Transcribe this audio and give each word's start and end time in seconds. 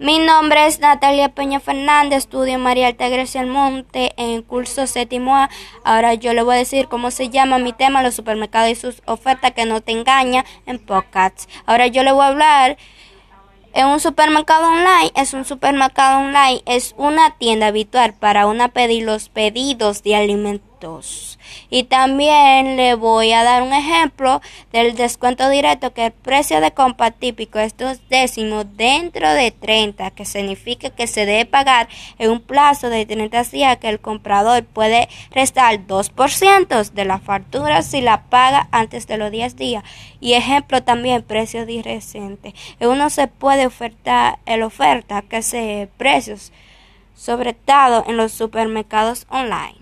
Mi 0.00 0.20
nombre 0.20 0.64
es 0.68 0.78
Natalia 0.78 1.30
Peña 1.30 1.58
Fernández, 1.58 2.18
estudio 2.18 2.56
María 2.60 2.86
Altagracia 2.86 3.44
Monte 3.44 4.12
en 4.16 4.42
curso 4.42 4.86
séptimo 4.86 5.34
A. 5.34 5.50
Ahora 5.82 6.14
yo 6.14 6.34
le 6.34 6.42
voy 6.42 6.54
a 6.54 6.58
decir 6.58 6.86
cómo 6.86 7.10
se 7.10 7.30
llama 7.30 7.58
mi 7.58 7.72
tema, 7.72 8.04
los 8.04 8.14
supermercados 8.14 8.70
y 8.70 8.74
sus 8.76 9.02
ofertas 9.06 9.54
que 9.54 9.64
no 9.64 9.80
te 9.80 9.90
engañan 9.90 10.44
en 10.66 10.78
podcasts. 10.78 11.48
Ahora 11.66 11.88
yo 11.88 12.04
le 12.04 12.12
voy 12.12 12.22
a 12.22 12.28
hablar 12.28 12.78
en 13.72 13.88
un 13.88 13.98
supermercado 13.98 14.68
online, 14.68 15.10
es 15.16 15.34
un 15.34 15.44
supermercado 15.44 16.20
online, 16.20 16.62
es 16.64 16.94
una 16.96 17.36
tienda 17.36 17.66
habitual 17.66 18.14
para 18.14 18.46
una 18.46 18.68
pedir 18.68 19.04
los 19.04 19.28
pedidos 19.28 20.04
de 20.04 20.14
alimentos. 20.14 20.77
Y 21.70 21.84
también 21.84 22.76
le 22.76 22.94
voy 22.94 23.32
a 23.32 23.42
dar 23.42 23.62
un 23.62 23.72
ejemplo 23.72 24.40
del 24.72 24.94
descuento 24.96 25.48
directo 25.48 25.92
que 25.92 26.06
el 26.06 26.12
precio 26.12 26.60
de 26.60 26.72
compra 26.72 27.10
típico 27.10 27.58
es 27.58 27.76
dos 27.76 27.98
décimos 28.08 28.66
dentro 28.76 29.28
de 29.32 29.50
30, 29.50 30.10
que 30.12 30.24
significa 30.24 30.90
que 30.90 31.06
se 31.06 31.26
debe 31.26 31.46
pagar 31.46 31.88
en 32.18 32.30
un 32.30 32.40
plazo 32.40 32.90
de 32.90 33.06
30 33.06 33.44
días 33.44 33.78
que 33.78 33.88
el 33.88 34.00
comprador 34.00 34.64
puede 34.64 35.08
restar 35.32 35.86
2% 35.86 36.90
de 36.90 37.04
la 37.04 37.18
factura 37.18 37.82
si 37.82 38.00
la 38.00 38.24
paga 38.24 38.68
antes 38.72 39.06
de 39.06 39.18
los 39.18 39.30
10 39.30 39.56
días. 39.56 39.84
Y 40.20 40.34
ejemplo 40.34 40.82
también 40.82 41.22
precio 41.22 41.66
decente. 41.66 42.54
Uno 42.80 43.10
se 43.10 43.28
puede 43.28 43.66
ofertar 43.66 44.38
el 44.46 44.62
oferta 44.62 45.22
que 45.22 45.42
se 45.42 45.88
precios 45.96 46.52
sobre 47.18 47.52
todo 47.52 48.04
en 48.06 48.16
los 48.16 48.32
supermercados 48.32 49.26
online. 49.28 49.77